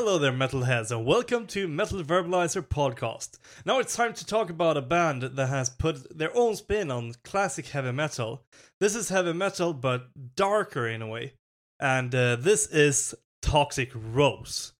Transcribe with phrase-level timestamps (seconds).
[0.00, 3.36] Hello there, metalheads, and welcome to Metal Verbalizer Podcast.
[3.66, 7.14] Now it's time to talk about a band that has put their own spin on
[7.24, 8.44] classic heavy metal.
[8.78, 10.06] This is heavy metal, but
[10.36, 11.32] darker in a way.
[11.80, 14.72] And uh, this is Toxic Rose.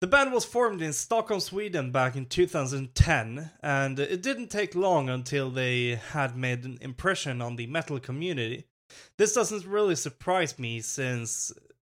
[0.00, 5.08] The band was formed in Stockholm, Sweden back in 2010, and it didn't take long
[5.08, 8.66] until they had made an impression on the metal community.
[9.18, 11.52] This doesn't really surprise me since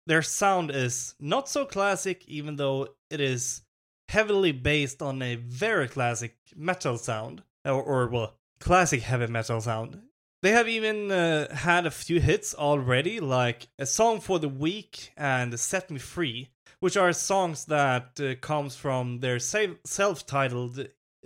[0.07, 3.61] their sound is not so classic, even though it is
[4.09, 10.01] heavily based on a very classic metal sound, or, or well, classic heavy metal sound.
[10.43, 15.11] They have even uh, had a few hits already, like a song for the weak
[15.17, 20.79] and "Set Me Free," which are songs that uh, comes from their self-titled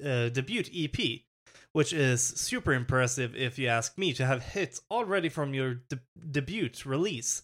[0.04, 1.22] uh, debut EP,
[1.74, 6.00] which is super impressive if you ask me to have hits already from your de-
[6.32, 7.44] debut release.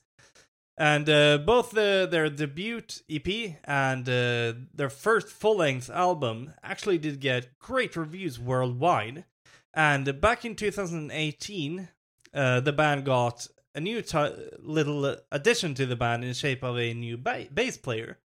[0.77, 6.99] And uh, both the, their debut EP and uh, their first full length album actually
[6.99, 9.25] did get great reviews worldwide.
[9.73, 11.89] And back in 2018,
[12.33, 16.63] uh, the band got a new t- little addition to the band in the shape
[16.63, 18.19] of a new ba- bass player.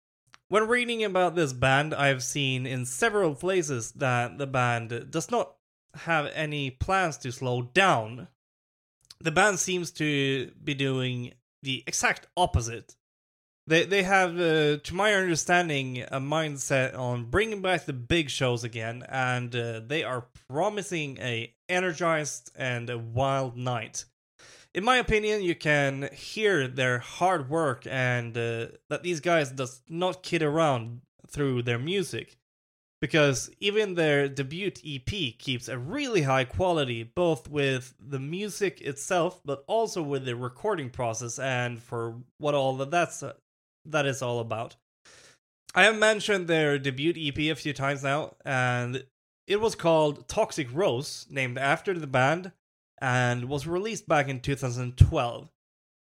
[0.49, 5.55] When reading about this band, I've seen in several places that the band does not
[5.95, 8.27] have any plans to slow down.
[9.21, 11.33] The band seems to be doing
[11.63, 12.95] the exact opposite.
[13.67, 18.63] They they have, uh, to my understanding, a mindset on bringing back the big shows
[18.63, 24.05] again, and uh, they are promising a energized and a wild night.
[24.73, 29.81] In my opinion, you can hear their hard work and uh, that these guys does
[29.89, 32.37] not kid around through their music
[33.01, 39.41] because even their debut EP keeps a really high quality, both with the music itself,
[39.43, 43.33] but also with the recording process and for what all of that's uh,
[43.85, 44.75] that is all about.
[45.73, 49.03] I have mentioned their debut EP a few times now, and
[49.47, 52.51] it was called Toxic Rose, named after the band,
[53.01, 55.49] and was released back in 2012.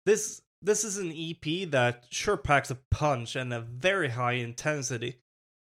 [0.07, 5.17] This this is an EP that sure packs a punch and a very high intensity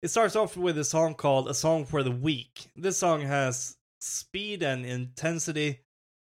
[0.04, 2.66] it starts off with a song called A Song for the Weak.
[2.76, 5.80] This song has speed and intensity,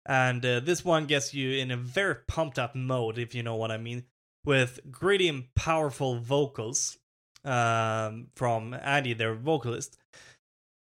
[0.06, 3.56] and uh, this one gets you in a very pumped up mode, if you know
[3.56, 4.04] what I mean,
[4.44, 6.98] with gritty and powerful vocals
[7.44, 9.98] um, from Andy, their vocalist.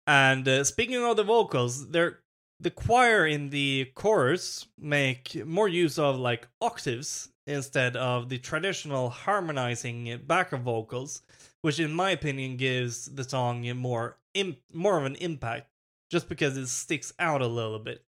[0.06, 2.20] And uh, speaking of the vocals, they're
[2.60, 9.10] the choir in the chorus make more use of like octaves instead of the traditional
[9.10, 11.22] harmonizing backup vocals
[11.62, 15.68] which in my opinion gives the song more Im- more of an impact
[16.10, 18.04] just because it sticks out a little bit.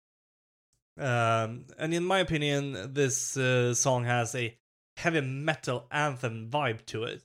[0.99, 4.57] Um, and in my opinion, this uh, song has a
[4.97, 7.23] heavy metal anthem vibe to it,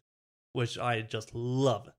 [0.53, 1.90] which I just love.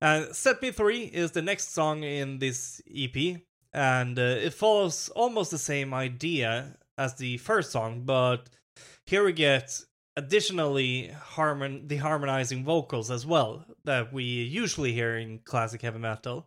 [0.00, 3.42] And Set Me Free is the next song in this EP,
[3.72, 8.48] and uh, it follows almost the same idea as the first song, but
[9.04, 9.80] here we get
[10.16, 16.46] additionally harmon the harmonizing vocals as well that we usually hear in classic heavy metal.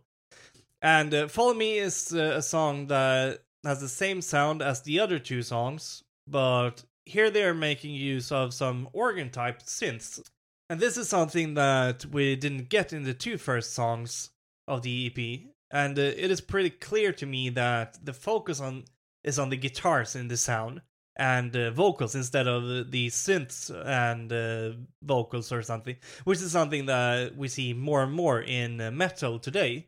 [0.82, 4.98] And uh, Follow Me is uh, a song that has the same sound as the
[4.98, 10.20] other two songs, but here they are making use of some organ type synths.
[10.68, 14.30] And this is something that we didn't get in the two first songs
[14.68, 15.52] of the EP.
[15.70, 18.84] And uh, it is pretty clear to me that the focus on
[19.22, 20.80] is on the guitars in the sound
[21.16, 26.86] and uh, vocals instead of the synths and uh, vocals or something, which is something
[26.86, 29.86] that we see more and more in uh, metal today.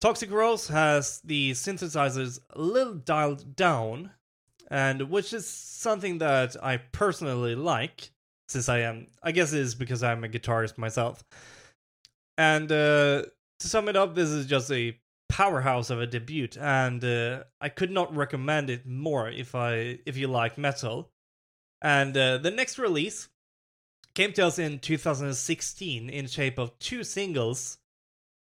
[0.00, 4.10] Toxic Rose has the synthesizers a little dialed down,
[4.70, 8.10] and which is something that I personally like,
[8.48, 11.24] since I am, I guess it is because I'm a guitarist myself.
[12.36, 13.22] And uh,
[13.60, 14.98] to sum it up, this is just a
[15.28, 20.16] powerhouse of a debut, and uh, I could not recommend it more if I if
[20.16, 21.10] you like metal.
[21.82, 23.28] And uh, the next release
[24.14, 27.78] came to us in 2016 in shape of two singles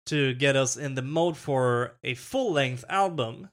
[0.05, 3.49] to get us in the mode for a full-length album.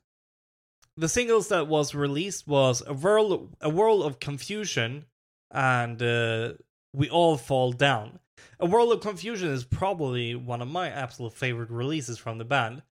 [0.97, 5.06] The singles that was released was a world a world of confusion
[5.50, 6.53] and uh,
[6.93, 8.19] we all fall down.
[8.59, 12.82] A World of Confusion is probably one of my absolute favorite releases from the band.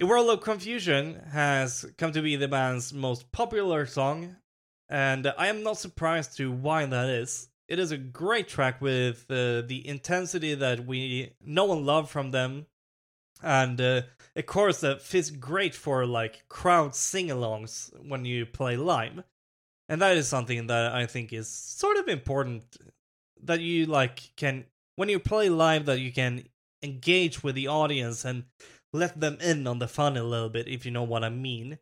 [0.00, 4.34] A World of Confusion has come to be the band's most popular song,
[4.88, 7.48] and I am not surprised to why that is.
[7.68, 12.32] It is a great track with uh, the intensity that we know and love from
[12.32, 12.66] them,
[13.40, 14.02] and uh,
[14.34, 19.22] a chorus that fits great for like crowd sing-alongs when you play live.
[19.88, 22.64] And that is something that I think is sort of important
[23.44, 24.64] that you like can
[24.96, 26.46] when you play live that you can
[26.82, 28.44] engage with the audience and
[28.94, 31.78] let them in on the fun a little bit, if you know what I mean.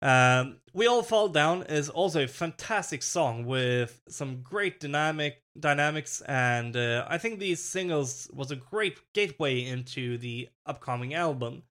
[0.00, 6.20] Um, we All Fall Down is also a fantastic song with some great dynamic dynamics,
[6.22, 11.64] and uh, I think these singles was a great gateway into the upcoming album.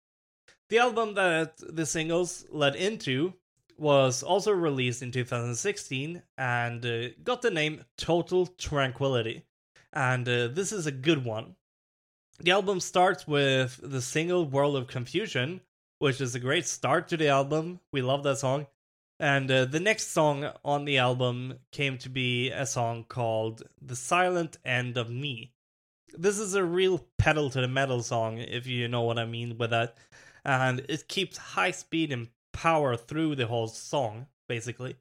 [0.69, 3.34] The album that the singles led into
[3.77, 9.44] was also released in 2016 and uh, got the name Total Tranquility,
[9.94, 11.56] and uh, this is a good one.
[12.43, 15.61] The album starts with the single World of Confusion,
[15.99, 17.81] which is a great start to the album.
[17.93, 18.65] We love that song.
[19.19, 23.95] And uh, the next song on the album came to be a song called The
[23.95, 25.53] Silent End of Me.
[26.17, 29.59] This is a real pedal to the metal song, if you know what I mean
[29.59, 29.97] with that.
[30.43, 34.95] And it keeps high speed and power through the whole song, basically.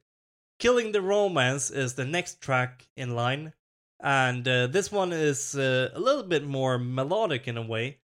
[0.59, 3.53] Killing the Romance is the next track in line.
[4.01, 7.99] And uh, this one is uh, a little bit more melodic in a way.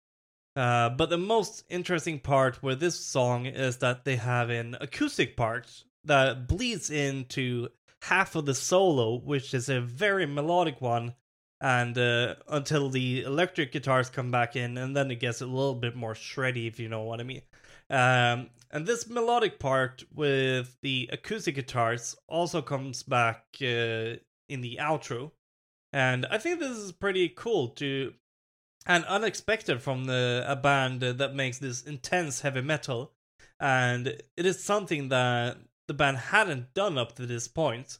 [0.55, 5.38] Uh, but the most interesting part with this song is that they have an acoustic
[5.38, 7.67] part that bleeds into
[8.01, 11.13] half of the solo, which is a very melodic one,
[11.61, 15.75] and uh, until the electric guitars come back in, and then it gets a little
[15.75, 17.41] bit more shreddy, if you know what I mean.
[17.89, 24.17] Um, and this melodic part with the acoustic guitars also comes back uh,
[24.49, 25.31] in the outro.
[25.97, 28.13] And I think this is pretty cool to
[28.85, 33.13] and unexpected from the, a band that makes this intense heavy metal.
[33.59, 35.57] And it is something that
[35.88, 37.97] the band hadn't done up to this point.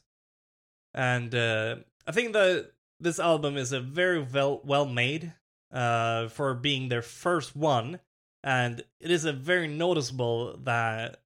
[0.94, 5.32] And uh, I think that this album is a very well well made
[5.72, 7.98] uh, for being their first one,
[8.44, 11.20] and it is a very noticeable that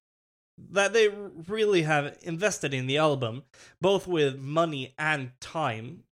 [0.71, 1.09] that they
[1.47, 3.43] really have invested in the album,
[3.79, 6.03] both with money and time,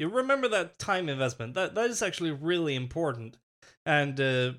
[0.00, 1.52] you remember that time investment.
[1.54, 3.36] That that is actually really important,
[3.84, 4.52] and uh,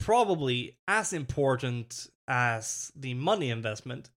[0.00, 4.10] probably as important as the money investment.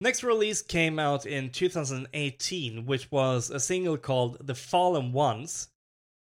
[0.00, 5.68] Next release came out in 2018, which was a single called The Fallen Ones.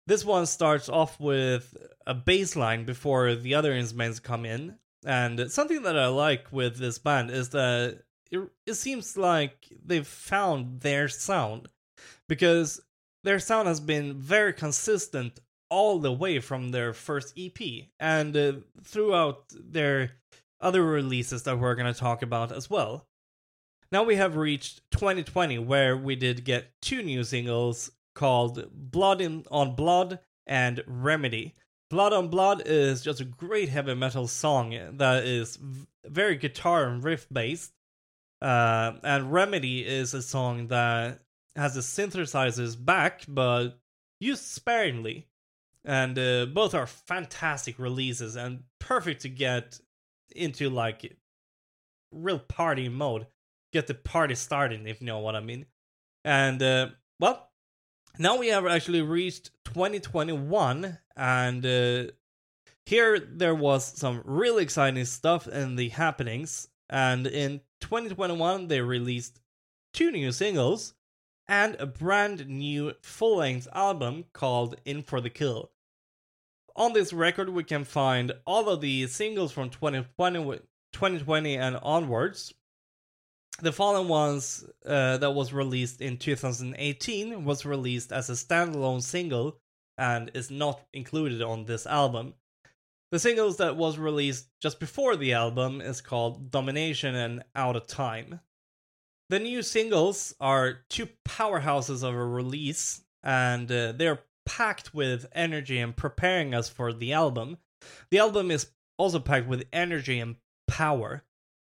[0.06, 1.76] This one starts off with
[2.06, 4.78] a bass line before the other instruments come in.
[5.04, 8.00] And something that I like with this band is that
[8.30, 11.68] it, it seems like they've found their sound.
[12.26, 12.80] Because
[13.28, 15.38] their sound has been very consistent
[15.68, 17.58] all the way from their first EP
[18.00, 18.52] and uh,
[18.82, 20.12] throughout their
[20.62, 23.06] other releases that we're going to talk about as well.
[23.92, 29.44] Now we have reached 2020, where we did get two new singles called Blood in,
[29.50, 31.54] on Blood and Remedy.
[31.90, 35.58] Blood on Blood is just a great heavy metal song that is
[36.06, 37.72] very guitar and riff based.
[38.40, 41.20] Uh, and Remedy is a song that
[41.58, 43.80] has the synthesizers back, but
[44.20, 45.26] used sparingly.
[45.84, 49.80] And uh, both are fantastic releases and perfect to get
[50.34, 51.16] into like
[52.12, 53.26] real party mode.
[53.72, 55.66] Get the party started, if you know what I mean.
[56.24, 56.88] And uh,
[57.20, 57.50] well,
[58.18, 62.12] now we have actually reached 2021, and uh,
[62.86, 66.68] here there was some really exciting stuff in the happenings.
[66.88, 69.40] And in 2021, they released
[69.92, 70.94] two new singles
[71.48, 75.70] and a brand new full length album called In for the Kill.
[76.76, 80.60] On this record, we can find all of the singles from 2020,
[80.92, 82.54] 2020 and onwards.
[83.60, 89.58] The Fallen Ones uh, that was released in 2018 was released as a standalone single
[89.96, 92.34] and is not included on this album.
[93.10, 97.88] The singles that was released just before the album is called Domination and Out of
[97.88, 98.40] Time.
[99.30, 105.78] The new singles are two powerhouses of a release, and uh, they're packed with energy
[105.78, 107.58] and preparing us for the album.
[108.10, 111.22] The album is also packed with energy and power.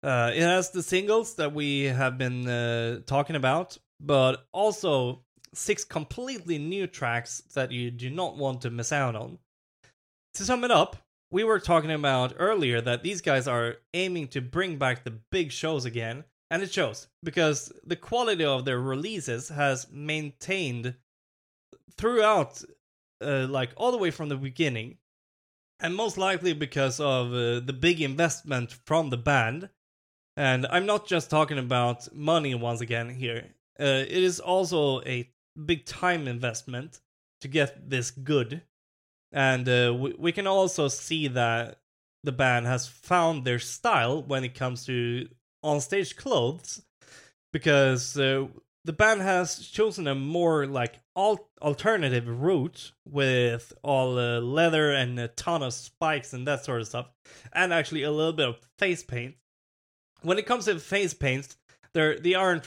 [0.03, 5.23] Uh, it has the singles that we have been uh, talking about, but also
[5.55, 9.39] six completely new tracks that you do not want to miss out on.
[10.35, 10.97] To sum it up,
[11.31, 15.53] we were talking about earlier that these guys are aiming to bring back the big
[15.53, 20.95] shows again, and it shows because the quality of their releases has maintained
[21.99, 22.63] throughout
[23.21, 24.97] uh, like all the way from the beginning
[25.81, 29.69] and most likely because of uh, the big investment from the band.
[30.37, 33.47] And i'm not just talking about money once again here.
[33.81, 35.29] Uh, it is also a
[35.67, 37.01] big time investment
[37.41, 38.63] to get this good.
[39.33, 41.81] And uh, we, we can also see that
[42.23, 45.29] the band has found their style when it comes to
[45.65, 46.83] on stage clothes
[47.53, 48.47] because uh,
[48.85, 55.19] the band has chosen a more like al- alternative route with all uh, leather and
[55.19, 57.07] a ton of spikes and that sort of stuff,
[57.53, 59.35] and actually a little bit of face paint.
[60.23, 61.57] When it comes to face paints,
[61.95, 62.67] they're they aren't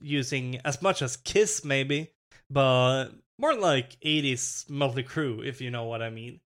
[0.00, 2.10] using as much as Kiss maybe,
[2.50, 6.40] but more like 80s Mötley Crüe, if you know what I mean.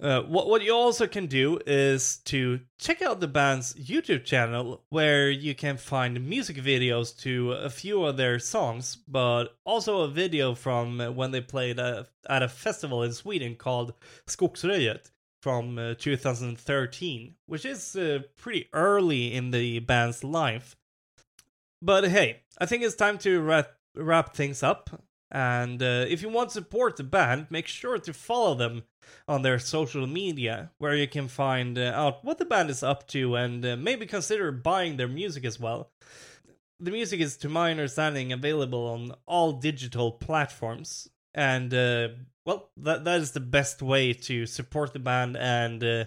[0.00, 4.84] Uh, what what you also can do is to check out the band's YouTube channel,
[4.90, 10.08] where you can find music videos to a few of their songs, but also a
[10.08, 13.92] video from when they played a, at a festival in Sweden called
[14.28, 15.10] Skogsröjet
[15.42, 20.76] from uh, 2013, which is uh, pretty early in the band's life.
[21.82, 24.90] But hey, I think it's time to wrap wrap things up.
[25.30, 28.84] And uh, if you want to support the band, make sure to follow them
[29.26, 33.06] on their social media, where you can find uh, out what the band is up
[33.08, 35.90] to and uh, maybe consider buying their music as well.
[36.80, 42.08] The music is, to my understanding, available on all digital platforms, and uh,
[42.46, 46.04] well, that that is the best way to support the band and uh,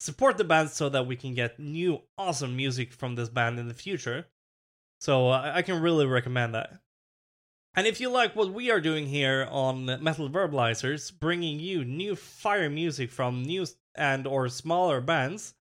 [0.00, 3.68] support the band so that we can get new awesome music from this band in
[3.68, 4.26] the future.
[5.00, 6.80] So uh, I can really recommend that.
[7.76, 12.16] And if you like what we are doing here on Metal Verbalizers, bringing you new
[12.16, 15.52] fire music from new and or smaller bands,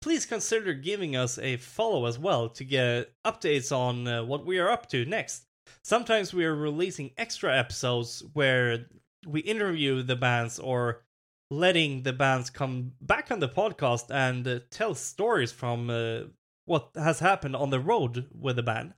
[0.00, 4.60] please consider giving us a follow as well to get updates on uh, what we
[4.60, 5.46] are up to next.
[5.82, 8.86] Sometimes we are releasing extra episodes where
[9.26, 11.02] we interview the bands or
[11.50, 16.20] letting the bands come back on the podcast and uh, tell stories from uh,
[16.64, 18.94] what has happened on the road with the band.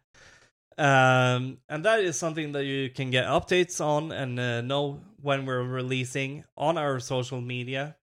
[0.79, 5.45] Um, and that is something that you can get updates on and uh, know when
[5.45, 7.97] we're releasing on our social media.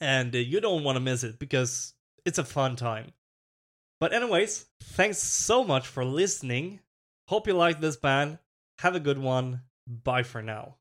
[0.00, 3.12] And uh, you don't want to miss it because it's a fun time.
[4.00, 6.80] But, anyways, thanks so much for listening.
[7.28, 8.38] Hope you like this band.
[8.80, 9.62] Have a good one.
[9.86, 10.76] Bye for now.